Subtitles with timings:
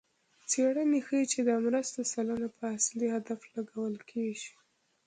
[0.49, 4.53] څېړنې ښيي چې د مرستو سلنه په اصلي هدف لګول کېږي.